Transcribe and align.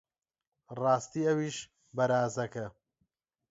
ڕاستی 0.79 1.21
ئەویش 1.27 1.57
بەرازەکە! 1.97 2.65